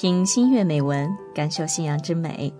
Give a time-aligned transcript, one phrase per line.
[0.00, 2.50] 听心悦美文，感受信仰之美。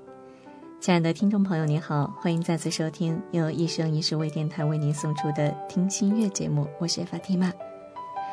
[0.79, 7.51] 亲爱的听众朋友，你好，欢迎再次收听由一生一世微电台为您送出的《听心悦》节目，我是法蒂玛。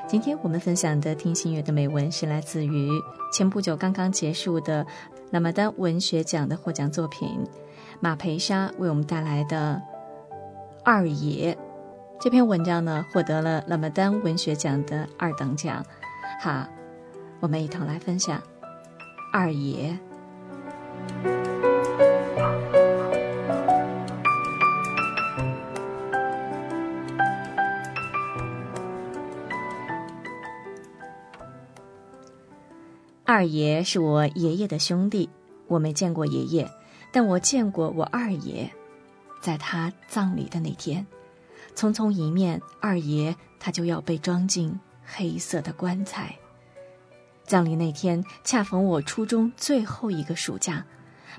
[0.10, 2.90] 今天我们分享的《听心悦》的美文是来自于
[3.32, 4.86] 前不久刚刚结束的
[5.32, 7.48] 拉玛丹文学奖的获奖作品
[8.02, 9.82] 马培沙为我们带来的
[10.84, 11.56] 《二爷》
[12.20, 15.82] 这篇文章呢，获得了拉玛丹文学奖的二等奖。
[16.42, 16.68] 好，
[17.40, 18.38] 我们一同来分享
[19.32, 19.92] 《二爷》。
[33.24, 35.30] 二爷是我爷爷的兄弟，
[35.68, 36.68] 我没见过爷爷，
[37.12, 38.72] 但我见过我二爷。
[39.42, 41.06] 在他葬礼的那天，
[41.76, 46.36] 匆匆一面，二爷他就要被装进黑色的棺材。
[47.48, 50.86] 葬礼那天恰逢我初中最后一个暑假，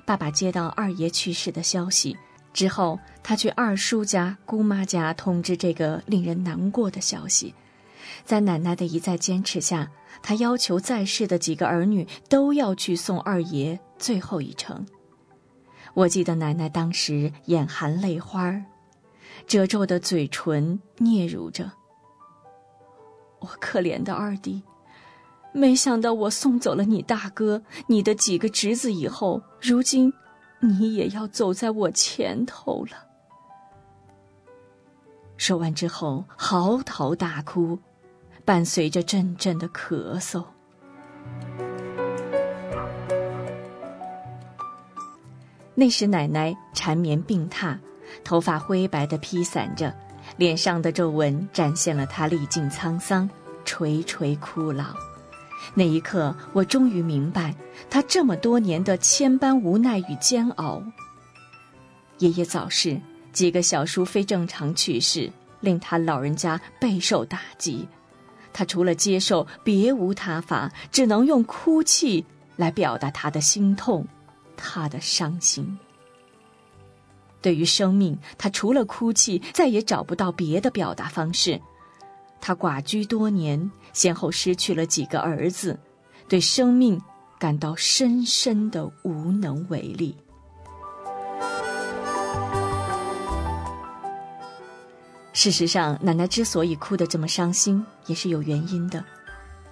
[0.05, 2.17] 爸爸接到二爷去世的消息
[2.51, 7.53] 之后，他去二叔家、姑妈家通知这个令人难过的消息。
[8.25, 9.91] 在奶奶的一再坚持下，
[10.23, 14.83] 他要求在世的几个儿女都要去送二爷最后一程。
[15.93, 18.59] 我记得奶奶当时眼含泪花
[19.45, 21.71] 褶皱的嘴唇嗫嚅着
[23.39, 24.63] ：“我可怜的二弟，
[25.51, 30.13] 没想到我送走了你大哥、你的几个侄子以后，如今
[30.59, 33.05] 你也要走在我前头了。”
[35.37, 37.79] 说完之后，嚎啕大哭。
[38.45, 40.43] 伴随着阵阵的咳嗽，
[45.75, 47.77] 那时奶奶缠绵病榻，
[48.23, 49.93] 头发灰白的披散着，
[50.35, 53.29] 脸上的皱纹展现了她历尽沧桑、
[53.65, 54.85] 垂垂枯老。
[55.73, 57.55] 那一刻，我终于明白
[57.89, 60.81] 他这么多年的千般无奈与煎熬。
[62.17, 62.99] 爷爷早逝，
[63.31, 65.31] 几个小叔非正常去世，
[65.61, 67.87] 令他老人家备受打击。
[68.51, 72.25] 他除了接受，别无他法，只能用哭泣
[72.57, 74.05] 来表达他的心痛，
[74.57, 75.77] 他的伤心。
[77.41, 81.61] 对于生命，他除了哭泣，再也找不到别的表达方式。
[82.41, 85.79] 他寡居多年，先后失去了几个儿子，
[86.27, 87.01] 对生命
[87.37, 90.15] 感到深深的无能为力。
[95.33, 99.03] 事实上，奶奶之所以哭得这么伤心，也是有原因的。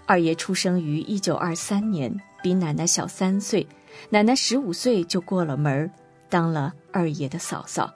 [0.06, 3.68] 二爷出生于一九二三年，比奶奶小三岁。
[4.10, 5.92] 奶奶十五岁就过了门
[6.30, 7.94] 当了二爷的嫂嫂。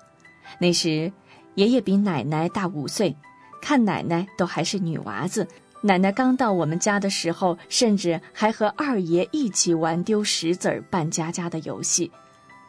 [0.60, 1.10] 那时，
[1.56, 3.16] 爷爷比奶奶大五岁，
[3.62, 5.48] 看奶奶都还是女娃子。
[5.84, 12.12] 奶奶刚到我们家的时候，甚至还和二爷一起玩丢石子儿、扮家家的游戏。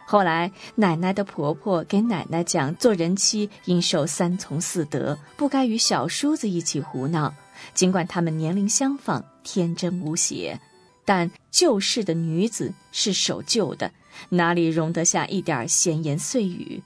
[0.06, 7.32] 后来，奶奶的婆婆给奶奶讲，做人妻应受三从四德，不该与小叔子一起胡闹。
[7.74, 10.58] 尽管他们年龄相仿，天真无邪，
[11.04, 13.90] 但旧世的女子是守旧的，
[14.30, 16.82] 哪里容得下一点闲言碎语？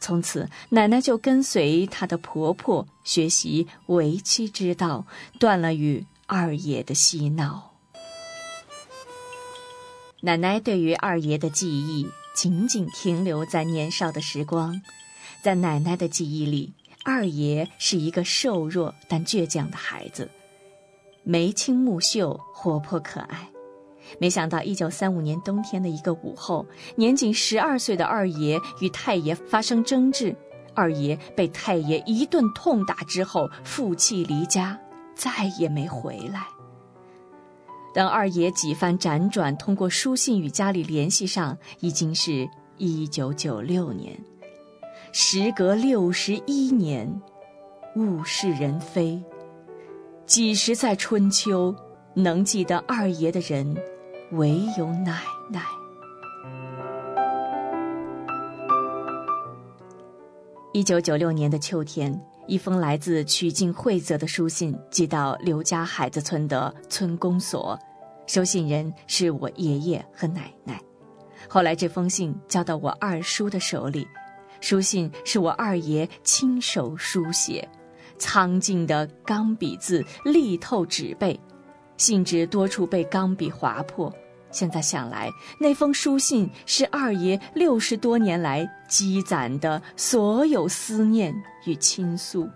[0.00, 5.04] 从此，奶奶就跟随她的婆婆学习为妻之道，
[5.38, 7.74] 断了与二爷的嬉闹。
[10.22, 12.08] 奶奶对于二爷的记忆。
[12.32, 14.80] 仅仅停留在年少的时光，
[15.42, 16.72] 在奶奶的记忆里，
[17.04, 20.30] 二爷是一个瘦弱但倔强的孩子，
[21.22, 23.49] 眉清目秀，活泼可爱。
[24.18, 26.66] 没想到，一九三五年冬天的一个午后，
[26.96, 30.34] 年仅十二岁的二爷与太爷发生争执，
[30.74, 34.78] 二爷被太爷一顿痛打之后，负气离家，
[35.14, 36.46] 再也没回来。
[37.92, 42.48] 等二爷几番辗转，通过书信与家里联系上，已经是
[42.78, 44.18] 一九九六年。
[45.12, 47.20] 时隔六十一年，
[47.96, 49.20] 物是人非，
[50.24, 51.74] 几时在春秋
[52.14, 53.76] 能记得二爷的人，
[54.32, 55.60] 唯有奶奶。
[60.72, 62.16] 一九九六年的秋天，
[62.46, 67.76] 一封来自曲靖惠泽的书信寄到刘家海子村的村公所。
[68.28, 70.80] 收信人是我爷爷和奶奶，
[71.48, 74.06] 后来这封信交到我二叔的手里，
[74.60, 77.68] 书信是我二爷亲手书写，
[78.16, 81.38] 苍劲的钢笔字力透纸背，
[82.00, 84.10] 信纸多处被钢笔划破。
[84.50, 91.34] 现在想来，那封书信是二爷六十多年来积攒的所有思念
[91.66, 92.48] 与倾诉，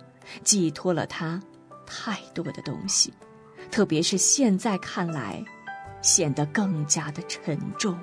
[0.42, 1.38] 寄托了他
[1.84, 3.12] 太多的东西，
[3.70, 5.44] 特别是现在看来。
[6.00, 7.98] 显得更加的沉重。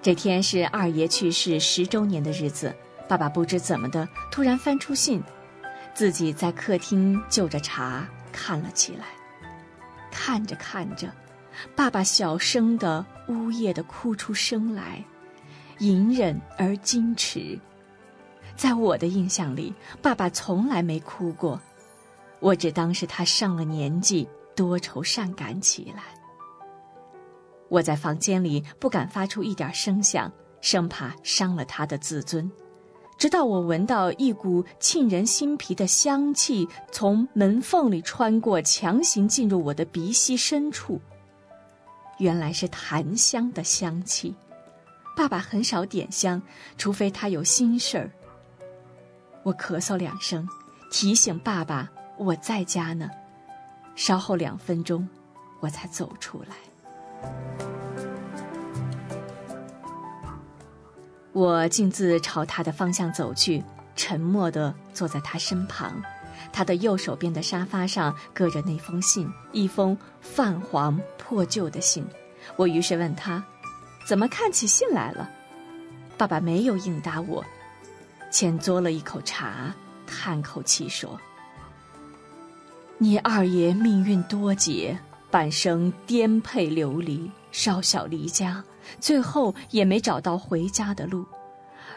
[0.00, 2.72] 这天是二爷去世十周年的日子，
[3.08, 5.20] 爸爸不知怎么的，突然翻出信，
[6.00, 9.04] 自己在客厅就着茶看了起来。
[10.10, 11.12] 看着看着，
[11.76, 15.04] 爸爸小声的、呜咽的哭出声来，
[15.80, 17.60] 隐忍而矜持。
[18.56, 21.60] 在我的印象里，爸爸从来没哭过，
[22.38, 24.26] 我只当是他上了年纪，
[24.56, 26.04] 多愁善感起来。
[27.68, 30.32] 我在房间里不敢发出一点声响，
[30.62, 32.50] 生怕伤了他的自尊。
[33.20, 40.98] 直到我闻到一股沁人心脾的香气从门缝里穿过，强行进入我的鼻息深处。
[42.16, 44.34] 原来是檀香的香气。
[45.14, 46.40] 爸爸很少点香，
[46.78, 48.10] 除非他有心事儿。
[49.42, 50.48] 我咳嗽两声，
[50.90, 53.10] 提醒爸爸我在家呢。
[53.96, 55.06] 稍后两分钟，
[55.60, 57.89] 我才走出来。
[61.32, 63.62] 我径自朝他的方向走去，
[63.96, 66.02] 沉默地坐在他身旁。
[66.52, 72.04] 他的右手边的沙发上搁着那封信，一封泛黄破旧的信。
[72.56, 73.44] 我于是问他
[74.04, 75.30] ：“怎么看起信来了？”
[76.18, 77.44] 爸爸没有应答我，
[78.30, 79.74] 浅嘬了一口茶，
[80.06, 81.20] 叹口气说
[82.98, 84.98] ：“你二爷命运多劫。”
[85.30, 88.62] 半生颠沛流离，少小离家，
[88.98, 91.24] 最后也没找到回家的路。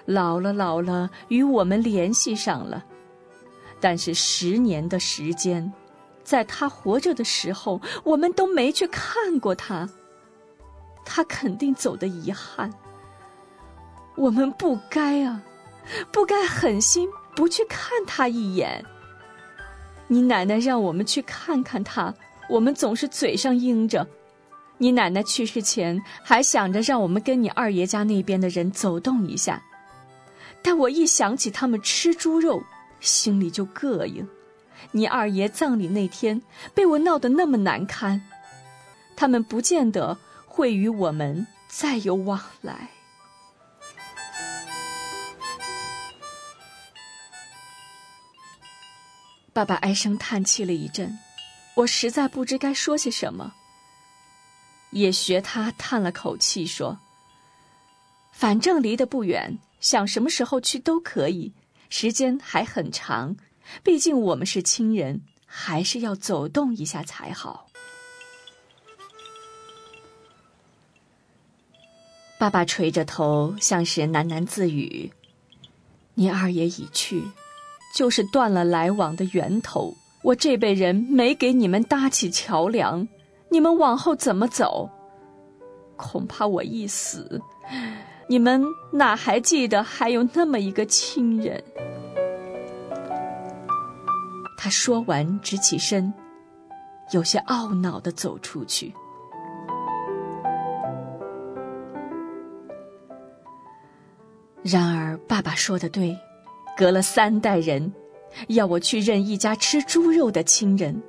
[0.05, 2.83] 老了老了，与我们联系上了，
[3.79, 5.71] 但是十年的时间，
[6.23, 9.89] 在他活着的时候，我们都没去看过他。
[11.05, 12.71] 他肯定走的遗憾。
[14.15, 15.41] 我们不该啊，
[16.11, 18.83] 不该狠心不去看他一眼。
[20.07, 22.13] 你奶奶让我们去看看他。
[22.49, 24.05] 我们总是嘴上应着，
[24.83, 29.63] 你奶奶去世前还想着让我们跟你二爷家那边的人走动一下，
[30.61, 32.61] 但我一想起他们吃猪肉，
[32.99, 34.27] 心里就膈应。
[34.91, 36.41] 你二爷葬礼那天
[36.73, 38.21] 被我闹得那么难堪，
[39.15, 42.89] 他们不见得会与我们再有往来。
[49.53, 51.17] 爸爸唉声叹气了一阵。
[51.75, 53.53] 我实在不知该说些什么，
[54.93, 56.97] 也学他叹了口气说
[58.31, 61.51] ：“反正离得不远，想什么时候去都可以，
[61.89, 63.35] 时间还很长。
[63.83, 67.67] 毕竟我们是亲人，还是要走动一下才好。”
[72.39, 75.11] 爸爸垂着头，像是喃喃自语
[76.15, 77.23] ：“你二爷已去，
[77.95, 83.05] 就是断了来往的源头。”我这辈人没给你们搭起桥梁，
[83.53, 84.89] 你们往后怎么走？
[85.95, 87.39] 恐怕我一死，
[88.27, 91.63] 你们哪还记得还有那么一个亲人？
[94.57, 96.11] 他说完，直起身，
[97.11, 98.91] 有些懊恼的走出去。
[104.63, 106.17] 然而，爸爸说的对，
[106.75, 107.93] 隔了三代人。
[108.47, 110.99] 要我去认一家吃猪肉的亲人，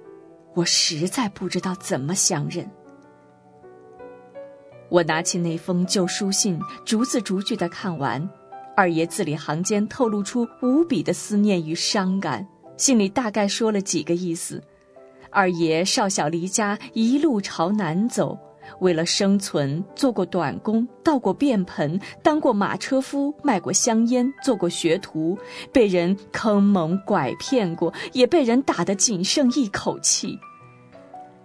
[0.54, 2.70] 我实在不知道怎么相认。
[4.88, 8.28] 我拿起那封旧书信，逐字逐句的看完，
[8.76, 12.46] 二爷字里行间透露出无比的思念与伤感。
[12.76, 14.62] 信里大概说了几个意思：
[15.30, 18.38] 二爷少小离家，一路朝南走。
[18.80, 25.38] 为了生存，做过短工，倒过便盆，当过马车夫，卖过香烟，做过学徒，
[25.72, 30.38] 被人坑蒙拐骗过，也被人打得仅剩一口气。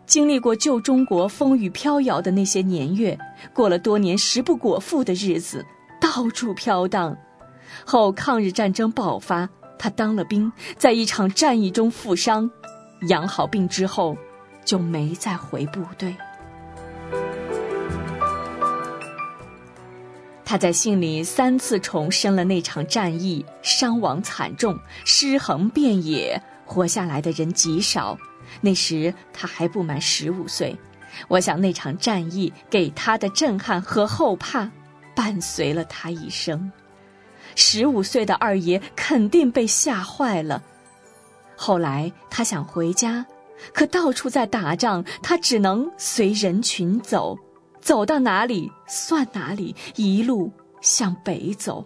[0.06, 3.16] 经历过旧中国风雨飘摇的那些年月，
[3.54, 5.64] 过了多年食不果腹的日子，
[6.02, 7.16] 到处飘荡。
[7.86, 9.48] 后抗日战争爆发，
[9.78, 12.50] 他当了兵，在一场战役中负伤，
[13.10, 14.18] 养好病之后，
[14.66, 16.16] 就没再回部队。
[20.50, 24.76] 他在信里三次重申了那场战役伤亡惨重、
[25.06, 28.18] 尸横遍野，活下来的人极少。
[28.60, 30.76] 那时他还不满十五岁，
[31.28, 34.68] 我想那场战役给他的震撼和后怕，
[35.14, 36.72] 伴随了他一生。
[37.54, 40.64] 十五岁的二爷肯定被吓坏了。
[41.56, 43.24] 后来他想回家，
[43.72, 47.38] 可到处在打仗，他只能随人群走。
[47.82, 51.86] 走到哪里算哪里，一路向北走。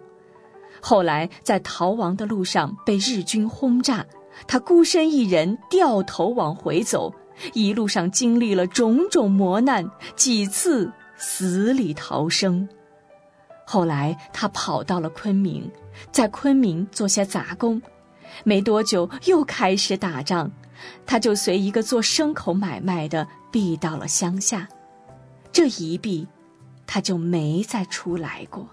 [0.82, 4.06] 后来在逃亡的路上被日军轰炸，
[4.48, 7.14] 他孤身一人掉头往回走，
[7.54, 12.68] 一路上经历了种种磨难，几次死里逃生。
[13.66, 15.72] 后来他跑到了昆明，
[16.12, 17.82] 在昆明做些杂工，
[18.44, 20.52] 没多久又开始打仗，
[21.06, 24.68] 他就随一个做牲口买卖的避到了乡下。
[25.54, 26.28] 这一避，
[26.88, 28.68] 他就没再出来过。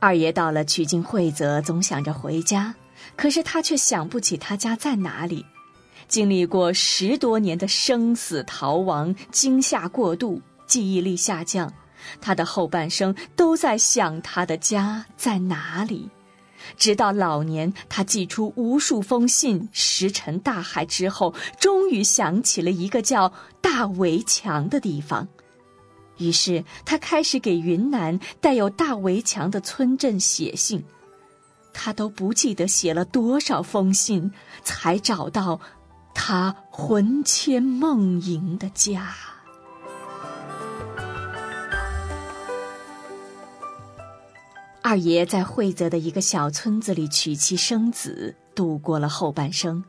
[0.00, 2.72] 二爷到了曲靖会泽，总想着回家，
[3.16, 5.44] 可是他却想不起他家在哪里。
[6.06, 11.70] 经历过十多年的生死逃亡，惊吓过度，记忆力下降，
[12.20, 16.08] 他的后半生都在想他的家在哪里。
[16.76, 25.26] 直到老年，他寄出无数封信，石沉大海之后，终于想起了一个叫大围墙的地方。
[26.18, 30.84] 于是他开始给云南带有大围墙的村镇写信，
[31.72, 34.30] 他都不记得写了多少封信，
[34.64, 35.60] 才找到
[36.12, 39.14] 他魂牵梦萦的家。
[44.88, 49.84] 二爷在惠泽的一个小村子里娶妻生子，度过了后半生。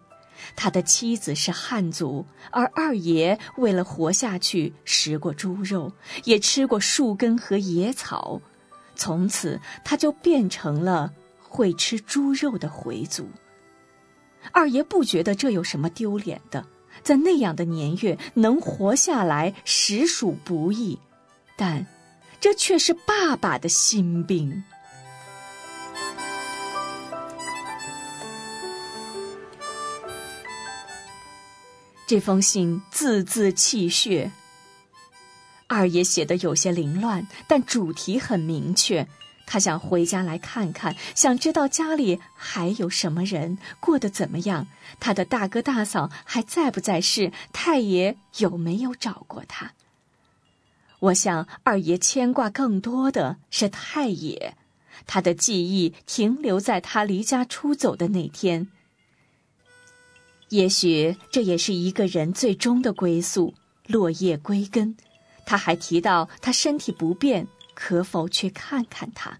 [0.57, 5.89] 他的妻子是汉族，而二爷为了活下去，食过猪肉，
[6.25, 8.41] 也吃过树根和野草，
[8.93, 13.25] 从此他就变成了会吃猪肉的回族。
[14.51, 16.65] 二爷不觉得这有什么丢脸的，
[17.03, 20.99] 在那样的年月能活下来实属不易，
[21.55, 21.87] 但
[22.41, 24.61] 这却是爸爸的心病。
[32.09, 34.31] 这封信字字泣血。
[35.67, 39.07] 二爷写的有些凌乱，但主题很明确。
[39.45, 44.65] 他想回家来看看，想知道家里还有什么人，过得怎么样，
[44.99, 49.73] 他的大哥大嫂还在不在世，太爷有没有找过他。
[50.97, 54.55] 我想二爷牵挂更多的是太爷，
[55.05, 58.67] 他的记忆停留在他离家出走的那天。
[60.49, 63.53] 也许这也是一个人最终的归宿，
[63.87, 64.95] 落叶归根。
[65.45, 69.37] 他还提到他身体不便，可否去看看他？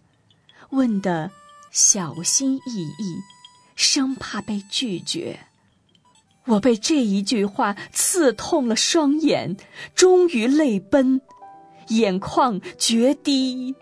[0.70, 1.32] 问的
[1.72, 3.18] 小心翼翼，
[3.76, 5.40] 生怕被拒绝。
[6.46, 9.56] 我被这一句话刺痛了双眼，
[9.94, 11.22] 终于泪奔，
[11.90, 13.76] 眼眶决堤。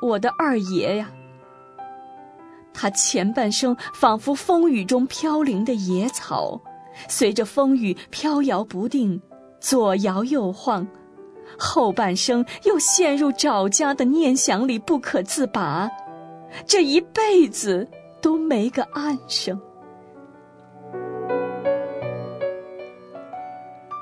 [0.00, 1.12] 我的二爷呀！
[2.74, 6.60] 他前半生仿佛风雨中飘零的野草，
[7.08, 9.20] 随着风雨飘摇不定，
[9.60, 10.86] 左摇右晃；
[11.58, 15.90] 后半生又陷入找家的念想里不可自拔，
[16.66, 17.88] 这一辈子
[18.20, 19.60] 都没个安生。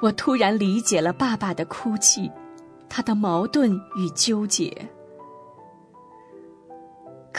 [0.02, 2.30] 我突然理解了爸爸的哭泣，
[2.88, 4.74] 他的矛盾与纠结。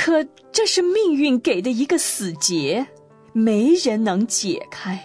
[0.04, 2.88] 可这是命运给的一个死结，
[3.34, 5.00] 没人能解开。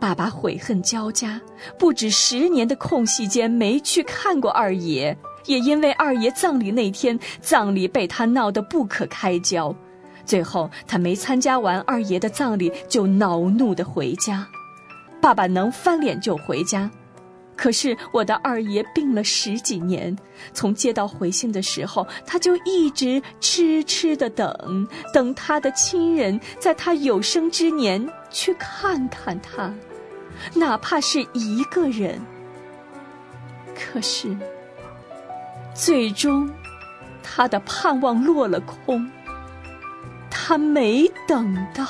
[0.00, 1.38] 爸爸悔恨交加，
[1.78, 9.76] 不止十年的空隙间没去看过二爷，也因为二爷葬礼那天，葬礼被他闹得不可开交，
[10.24, 14.48] 最后他没参加完二爷的葬礼就恼怒的回家。
[15.20, 16.90] 爸爸能翻脸就回家。
[17.58, 20.16] 可是我的二爷病了十几年，
[20.54, 29.74] 从接到回信的时候，他就一直痴痴的等，等他的亲人在他有生之年去看看他，
[30.54, 32.20] 哪怕是一个人。
[33.74, 34.36] 可是，
[35.74, 36.48] 最终，
[37.24, 39.10] 他的盼望落了空，
[40.30, 41.84] 他没等到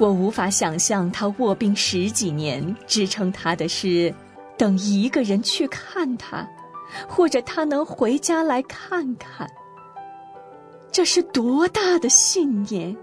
[0.00, 4.12] 我无法想象他卧病十几年，支撑他的是
[4.56, 6.48] 等一个人去看他，
[7.06, 9.46] 或者他能回家来看看。
[10.90, 12.96] 这是多大的信念！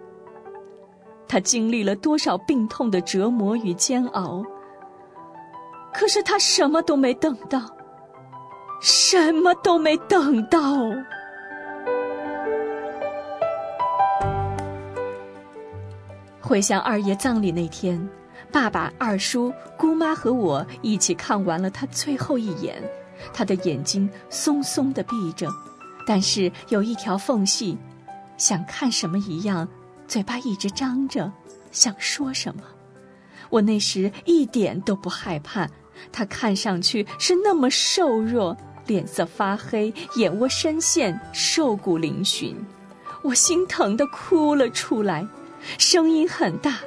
[1.27, 4.44] 他经历了多少病痛的折磨与煎熬，
[5.94, 7.62] 可是他什么都没等到，
[8.82, 10.60] 什么都没等到。
[16.48, 18.00] 回想二爷葬礼那天，
[18.54, 22.82] 爸爸、二叔、姑妈和我一起看完了他最后一眼，
[23.34, 25.50] 他的眼睛松松的闭着，
[26.06, 27.77] 但是有一条缝隙，
[28.38, 29.68] 想看什么一样，
[30.08, 31.30] 嘴巴一直张着，
[31.74, 32.63] 想说什么。
[33.50, 35.68] 我那时一点都不害怕，
[36.13, 42.56] 他看上去是那么瘦弱，脸色发黑，眼窝深陷，瘦骨嶙峋。
[43.22, 45.27] 我心疼的哭了出来，
[45.78, 46.80] 声音很大。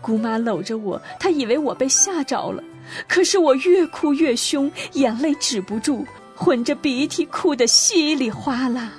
[0.00, 2.62] 姑妈搂着我，她以为我被吓着了，
[3.08, 8.92] 可是我越哭越凶，眼泪止不住，混着鼻涕哭得稀里哗啦。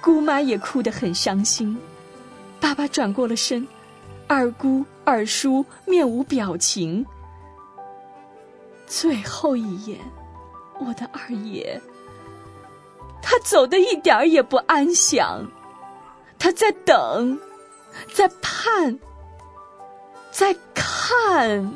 [0.00, 1.76] 姑妈也哭得很伤心，
[2.60, 3.66] 爸爸转过了身，
[4.26, 7.04] 二姑、二叔面无表情。
[8.86, 9.98] 最后一眼，
[10.80, 11.80] 我的二爷，
[13.22, 15.44] 他走的一点儿也不安详，
[16.38, 17.38] 他在等，
[18.12, 18.98] 在盼。
[20.30, 21.72] 在看。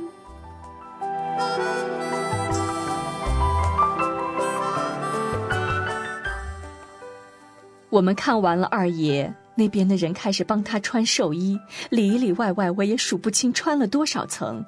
[7.91, 11.59] 我们看完了二爷那边的人开始帮他穿寿衣，
[11.91, 14.65] 里里外外我也数不清穿了多少层。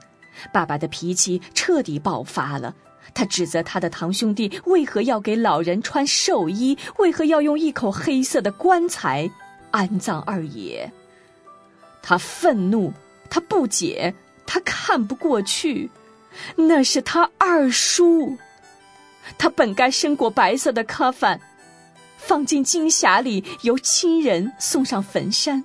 [0.53, 2.75] 爸爸的脾气彻底爆发了，
[3.13, 9.31] 他指责他的堂兄弟为何要给老人穿寿衣，为何要用一口黑色的棺材
[9.73, 10.91] 安葬二爷。
[12.09, 12.91] 他愤怒。
[13.29, 14.15] 他不解，
[14.47, 15.91] 他看不过去，
[16.57, 18.39] 那是他二叔。
[19.37, 21.39] 他本该身裹白色的咖饭，
[22.17, 25.63] 放进金匣里，由亲人送上坟山。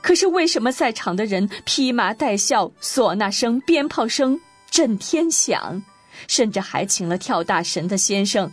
[0.00, 4.40] 可是为什么在场的人披麻戴孝，唢呐声、鞭炮声
[4.70, 5.82] 震天响，
[6.28, 8.48] 甚至还请了跳大神的先生，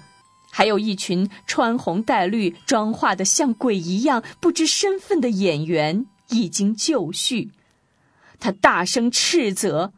[0.49, 7.51] 还有一群穿红戴绿、妆化的像鬼一样、不知身份的演员已经就绪。
[8.39, 9.93] 他大声斥责，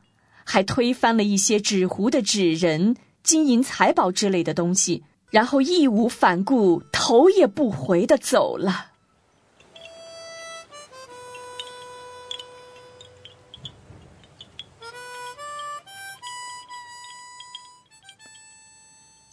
[0.46, 8.88] 还推翻了一些纸糊的纸人、金银财宝之类的东西，然后义无反顾、头也不回的走了。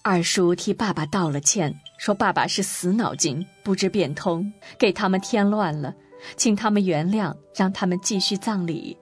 [0.02, 5.94] 二叔替爸爸道了歉，说爸爸是死脑筋，不知变通，给他们添乱了。
[6.36, 8.96] 请他们原谅，让他们继续葬礼。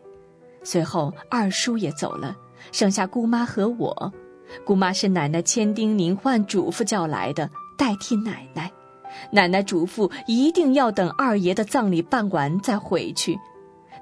[0.62, 2.36] 随后，二叔也走了，
[2.72, 4.12] 剩下姑妈和我。
[4.64, 8.70] 姑妈是奶奶千叮咛万嘱咐叫来的，代替奶奶。
[9.30, 13.38] 奶奶嘱咐一定要等二爷的葬礼办完再回去。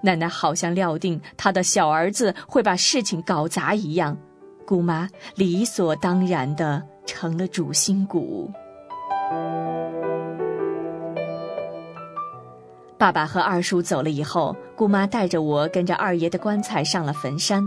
[0.02, 4.16] 奶奶好像料定他的小儿子会把事情搞砸一样，
[4.66, 8.50] 姑妈理所当然的成了主心骨。
[13.02, 17.60] 爸爸和二叔走了以后，姑妈带着我跟着二爷的棺材上了坟山。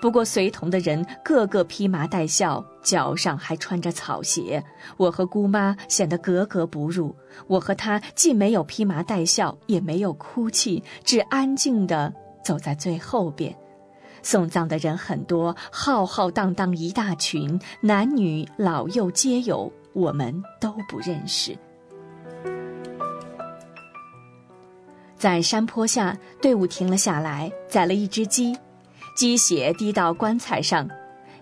[0.00, 4.64] 不过随同的人个个披麻戴孝，脚上还穿着草鞋。
[4.96, 7.14] 我和姑妈显得格格不入。
[7.46, 12.10] 我和她既没有披麻戴孝，也没有哭泣，只安静地
[12.42, 13.54] 走在最后边。
[14.22, 21.54] 送葬的人很多，浩浩荡荡一大群，男女老幼皆有，我们都不认识。
[25.18, 28.56] 在山坡下，队伍停了下来，宰了一只鸡，
[29.16, 30.88] 鸡血滴到棺材上，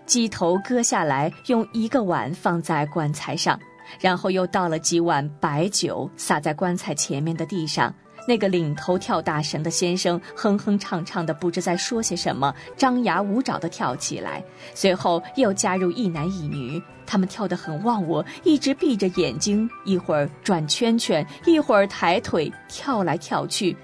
[0.05, 3.59] 鸡头割下来，用一个碗放在棺材上，
[3.99, 7.93] 然后又倒了几碗白酒，洒在棺材前面的地上。
[8.27, 14.43] 那个领头跳大神的先生哼哼唱唱的，不知在说些什么，张牙舞爪的跳起来。
[14.75, 23.77] 随后又加入一男一女，他们跳得很忘我，一直闭着眼睛，一会儿转圈圈，一会儿抬腿跳来跳去。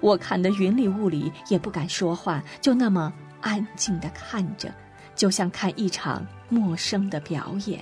[0.00, 4.72] 我看得云里雾里，也不敢说话，就那么安静的看着，
[5.16, 7.80] 就像看一场陌生的表演。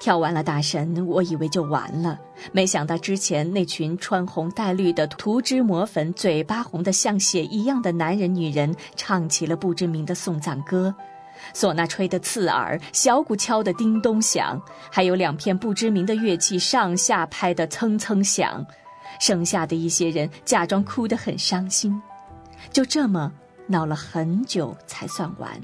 [0.00, 2.18] 跳完了大神，我以为就完了，
[2.52, 10.92] 没想到之前那群穿红戴绿的、涂脂抹粉、嘴巴红的像血一样的男人、女人，唱起了不知名的送葬歌，
[11.54, 14.58] 唢呐吹得刺耳，小鼓敲得叮咚响，
[14.90, 18.64] 还有两片不知名的乐器上下拍得蹭蹭响。
[19.20, 22.00] 剩下的一些人假装哭得很伤心，
[22.72, 23.30] 就这么
[23.66, 25.60] 闹了很久才算完。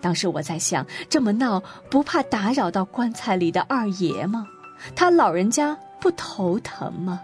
[0.00, 4.46] 当时我在想，这么闹不怕打扰到棺材里的二爷吗？
[4.94, 7.20] 他老人家不头疼吗？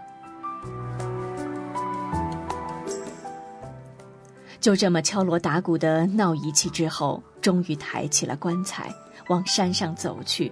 [4.59, 8.93] 就这么敲锣打鼓的闹一气之后，终于抬起了棺材，
[9.29, 10.51] 往山上走去。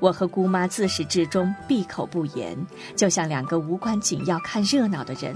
[0.00, 2.58] 我和姑妈自始至终闭口不言，
[2.96, 5.34] 就像两个无关紧要看热闹的人。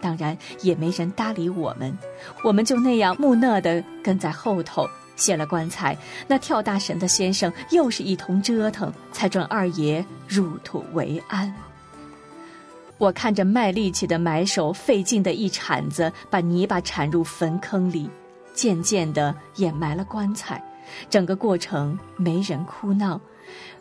[0.00, 1.98] 当然，也没人搭理我们，
[2.44, 4.88] 我们就那样木讷地跟在后头。
[5.16, 5.96] 卸了棺材，
[6.28, 11.52] 那跳大神的先生又是一通折腾，才准二爷入土为安。
[12.98, 18.08] 我看着卖力气的埋手费劲的一铲子把泥巴铲入坟坑里，
[18.54, 20.62] 渐渐地掩埋了棺材。
[21.10, 23.20] 整个过程没人哭闹，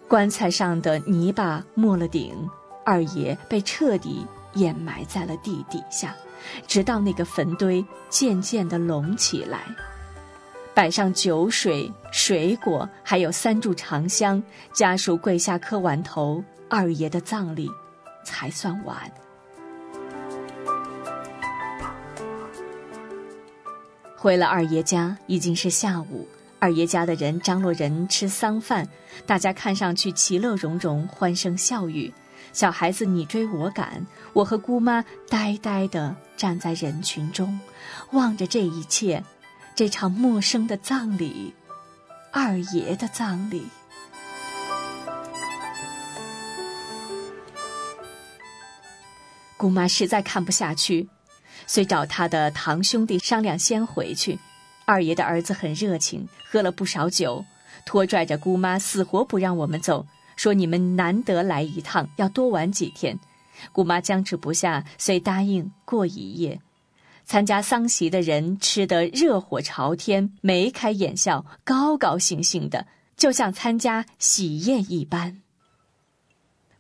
[0.07, 2.35] 棺材上的泥巴没了顶，
[2.83, 6.15] 二爷被彻底掩埋在了地底下，
[6.67, 9.61] 直到那个坟堆渐渐地隆起来。
[10.75, 17.71] 摆上酒水、水果，还有三炷长香，家属跪下磕完头，二爷的葬礼
[18.25, 18.97] 才算完。
[24.17, 26.27] 回了二爷家，已经是下午。
[26.59, 28.89] 二爷家的人张罗人吃丧饭，
[29.25, 32.13] 大家看上去其乐融融，欢声笑语。
[32.51, 37.59] 小孩子你追我赶，我和姑妈呆呆地站在人群中，
[38.11, 39.23] 望着这一切，
[39.75, 41.53] 这场陌生的葬礼，
[42.31, 43.67] 二爷的葬礼。
[49.57, 51.09] 姑妈实在看不下去。
[51.67, 54.39] 遂找他的堂兄弟商量，先回去。
[54.85, 57.43] 二爷的儿子很热情，喝了不少酒，
[57.85, 60.07] 拖拽着姑妈，死活不让我们走，
[60.37, 63.19] 说你们难得来一趟，要多玩几天。
[63.73, 66.61] 姑妈僵持不下，遂答应过一夜。
[67.25, 72.85] 参加丧席的人吃得热火朝天，眉开眼笑，高高兴兴的，
[73.17, 75.41] 就像参加喜宴一般。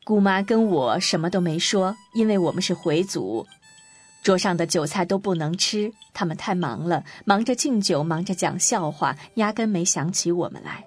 [0.03, 3.47] 姑妈跟我什么都没说，因为我们是回族。
[4.21, 10.85] 桌上的酒菜都不能吃，他们太忙了，忙着敬酒，忙着讲笑话，压根没想起我们来。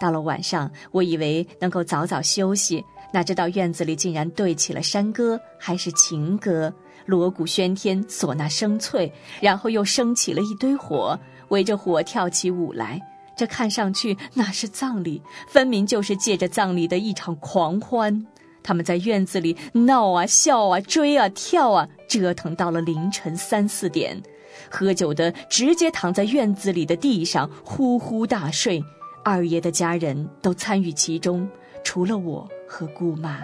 [0.00, 2.84] 到了晚上，我以为能够早早休息，
[3.16, 6.70] 哪知道院子里竟然对起了山歌，还是情歌，
[7.06, 13.00] 锣鼓喧天，唢呐声脆，然后又升起了一堆火，围着火跳起舞来。
[13.34, 18.26] 这看上去哪是葬礼，分明就是借着葬礼的一场狂欢。
[18.62, 24.22] 他们在院子里闹啊笑啊追啊跳啊，折腾到了凌晨三四点，
[24.70, 28.84] 喝酒的直接躺在院子里的地上呼呼大睡。
[29.24, 31.48] 二爷的家人都参与其中，
[31.86, 33.38] 除了我和姑妈。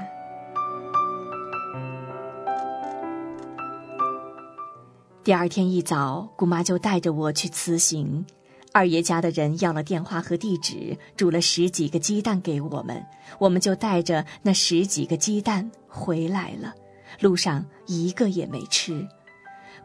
[5.22, 8.26] 第二天一早，姑妈就带着我去辞行。
[8.72, 13.06] 二爷家的人要了电话和地址，煮了十几个鸡蛋给我们，
[13.38, 16.74] 我们就带着那十几个鸡蛋回来了。
[17.20, 19.06] 路上一个也没吃。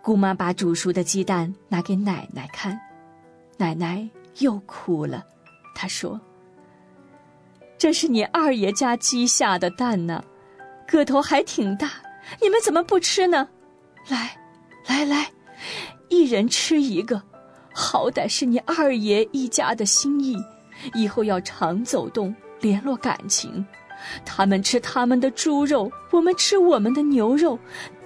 [0.01, 2.79] 姑妈把煮熟的鸡蛋拿给奶奶看，
[3.57, 5.23] 奶奶又哭了。
[5.75, 6.19] 她说
[7.77, 10.23] ：“这是你二爷家鸡下的蛋呢，
[10.87, 11.91] 个头还挺大，
[12.41, 13.47] 你们怎么不吃呢？
[14.07, 14.37] 来，
[14.87, 15.29] 来来，
[16.09, 17.21] 一人吃一个。”
[17.79, 20.35] 好歹是你二爷一家的心意，
[20.95, 23.63] 以后要常走动，联络感情。
[24.25, 27.59] 他们吃他们的猪肉，我们吃我们的牛肉，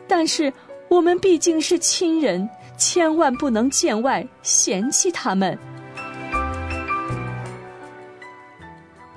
[0.09, 0.51] 但是
[0.89, 5.57] 我们毕竟是亲人，千万不能见外嫌弃他们。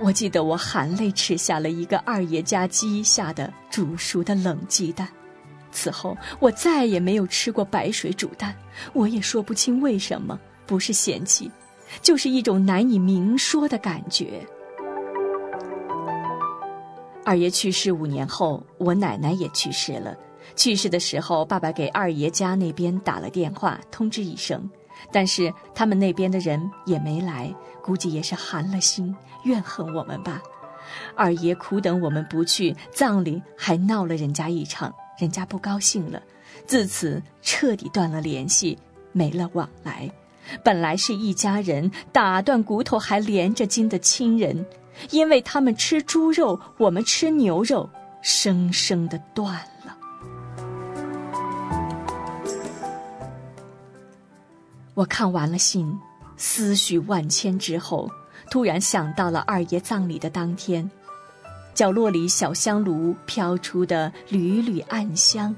[0.05, 5.09] 我记得我含泪吃下了一个二爷家鸡下的煮熟的冷鸡蛋。
[5.73, 8.55] 此后，我再也没有吃过白水煮蛋。
[8.93, 11.51] 我也说不清为什么，不是嫌弃，
[12.03, 14.47] 就是一种难以明说的感觉。
[17.25, 20.15] 二爷去世五年后，我奶奶也去世了。
[20.55, 24.71] 去世的时候，爸爸给二爷家那边打了电话通知一声，
[25.13, 30.43] 但是他们那边的人也没来，估计也是寒了心，怨恨我们吧。
[31.15, 34.95] 二爷苦等我们不去葬礼，还闹了人家一场。
[35.19, 36.21] 人家不高兴了，
[36.67, 38.77] 自此彻底断了联系，
[39.13, 40.11] 没了往来。
[40.63, 44.67] 本来是一家人，打断骨头还连着筋的亲人，
[45.11, 47.89] 因为他们吃猪肉，我们吃牛肉，
[48.23, 49.74] 生生的断了。
[54.95, 55.99] 我看完了信，
[56.37, 58.09] 思绪万千之后，
[58.49, 60.89] 突然想到了二爷葬礼的当天。
[61.75, 65.53] 角落里小香炉飘出的缕缕暗香，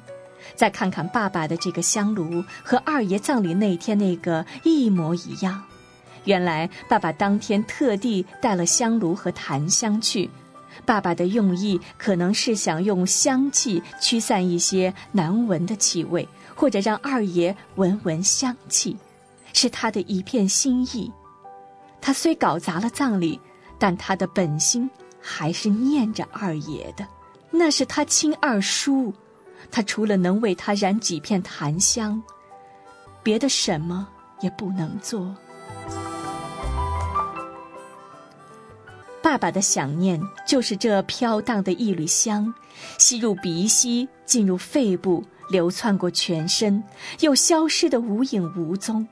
[0.55, 5.62] 再看看爸爸的这个香炉和二爷葬礼那天那个一模一样。
[6.25, 10.31] 原来爸爸当天特地带了香炉和檀香去，
[10.87, 18.96] 爸爸的用意可能是想用香气驱散一些难闻的气味，或者让二爷闻闻香气，
[19.57, 21.12] 是他的一片心意。
[22.01, 23.40] 他虽搞砸了葬礼，
[23.79, 24.88] 但他的本心。
[25.29, 27.05] 还是念着二爷的，
[27.51, 29.12] 那是他亲二叔，
[29.73, 32.23] 他除了能为他燃几片檀香，
[33.25, 34.07] 别的什么
[34.40, 35.35] 也不能做。
[39.21, 42.55] 爸爸的想念，就是这飘荡的一缕香，
[42.97, 46.81] 吸入鼻息，进入肺部，流窜过全身，
[47.19, 49.05] 又消失的无影无踪。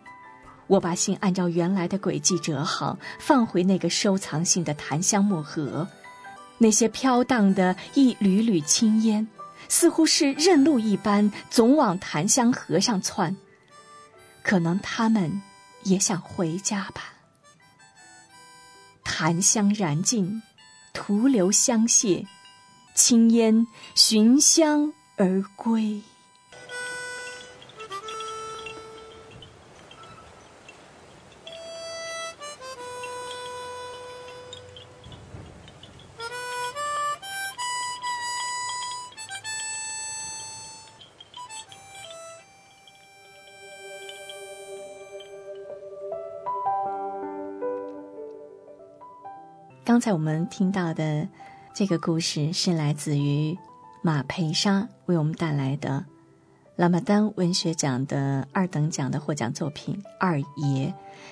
[0.66, 5.86] 我把信按照原来的轨迹折好，放回那个收藏性的檀香木盒。
[6.58, 9.26] 那些飘荡的一缕缕青烟，
[9.68, 13.36] 似乎是认路一般，总往檀香盒上窜。
[14.42, 15.42] 可能他们
[15.82, 17.14] 也想回家吧。
[19.02, 20.42] 檀香燃尽，
[20.92, 22.26] 徒留香屑，
[22.94, 26.02] 青烟寻香而归。
[50.04, 51.26] 才我们听到的
[51.72, 53.56] 这个故事是来自于
[54.02, 56.04] 马培沙为我们带来的
[56.76, 60.44] 拉马丹文学奖的二等奖的获奖作品《二爷》，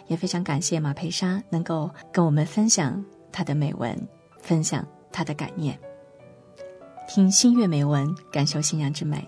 [0.07, 3.95] 也非常感谢马培沙能够跟我们分享他的美文，
[4.41, 4.83] 分享
[5.13, 5.79] 他的感念。
[7.07, 9.23] 听新月美文，感受信仰之美。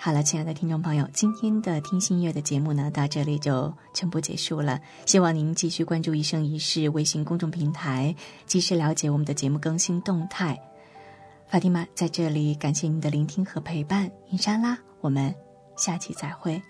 [0.00, 4.80] 好了，亲爱的听众朋友，今天的听心乐的节目呢，到这里就全部结束了。
[5.06, 8.14] 希望您继续关注“一生一世”微信公众平台，
[8.46, 10.56] 及时了解我们的节目更新动态。
[11.48, 15.34] 法蒂玛在这里感谢您的聆听和陪伴，伊莎拉，我们
[15.76, 16.62] 下期再会。